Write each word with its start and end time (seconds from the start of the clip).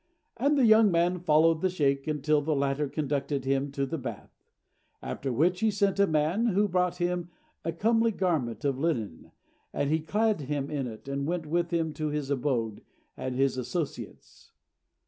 And 0.37 0.57
the 0.57 0.65
young 0.65 0.89
man 0.89 1.19
followed 1.19 1.61
the 1.61 1.69
sheykh 1.69 2.07
until 2.07 2.41
the 2.41 2.55
latter 2.55 2.87
conducted 2.89 3.45
him 3.45 3.71
to 3.73 3.85
the 3.85 3.99
bath; 3.99 4.31
after 4.99 5.31
which 5.31 5.59
he 5.59 5.69
sent 5.69 5.99
a 5.99 6.07
man, 6.07 6.47
who 6.47 6.67
brought 6.67 6.95
him 6.97 7.29
a 7.63 7.71
comely 7.71 8.09
garment 8.09 8.65
of 8.65 8.79
linen, 8.79 9.31
and 9.71 9.91
he 9.91 9.99
clad 9.99 10.41
him 10.41 10.69
with 10.69 10.87
it, 10.87 11.07
and 11.07 11.27
went 11.27 11.45
with 11.45 11.69
him 11.71 11.93
to 11.93 12.07
his 12.07 12.31
abode 12.31 12.81
and 13.15 13.35
his 13.35 13.57
associates. 13.59 14.53